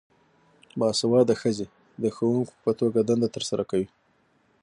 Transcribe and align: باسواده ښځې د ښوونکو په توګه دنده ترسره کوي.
باسواده 0.79 1.35
ښځې 1.41 1.65
د 2.03 2.05
ښوونکو 2.15 2.53
په 2.63 2.71
توګه 2.79 2.99
دنده 3.07 3.29
ترسره 3.35 3.63
کوي. 3.71 3.87